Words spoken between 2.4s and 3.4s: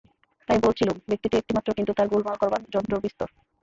করবার যন্ত্র বিস্তর।